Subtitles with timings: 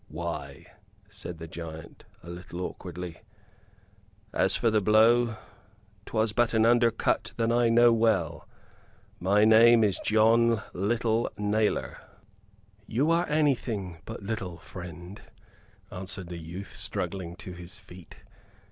[0.07, 0.65] "Why,"
[1.09, 3.21] said the giant, a little awkwardly,
[4.33, 5.35] "as for the blow,
[6.07, 8.47] 'twas but an under cut that I know well.
[9.19, 11.99] My name is John Little Nailor."
[12.87, 15.21] "You are anything but little, friend,"
[15.91, 18.15] answered the youth, struggling to his feet.